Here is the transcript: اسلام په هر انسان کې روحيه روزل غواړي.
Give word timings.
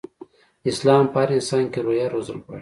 اسلام 0.69 1.03
په 1.11 1.17
هر 1.21 1.29
انسان 1.37 1.63
کې 1.71 1.79
روحيه 1.85 2.07
روزل 2.13 2.37
غواړي. 2.43 2.59